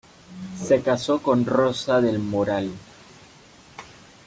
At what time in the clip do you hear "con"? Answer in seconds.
1.21-1.45